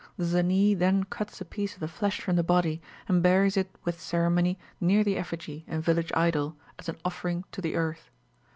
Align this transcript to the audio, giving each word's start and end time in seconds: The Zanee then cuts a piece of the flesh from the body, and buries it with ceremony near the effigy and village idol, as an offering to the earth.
The 0.17 0.25
Zanee 0.25 0.73
then 0.73 1.03
cuts 1.03 1.41
a 1.41 1.45
piece 1.45 1.75
of 1.75 1.79
the 1.79 1.87
flesh 1.87 2.21
from 2.21 2.35
the 2.35 2.41
body, 2.43 2.81
and 3.07 3.21
buries 3.21 3.55
it 3.55 3.69
with 3.83 4.01
ceremony 4.01 4.57
near 4.79 5.03
the 5.03 5.15
effigy 5.15 5.63
and 5.67 5.83
village 5.83 6.11
idol, 6.15 6.55
as 6.79 6.89
an 6.89 6.97
offering 7.05 7.43
to 7.51 7.61
the 7.61 7.75
earth. 7.75 8.09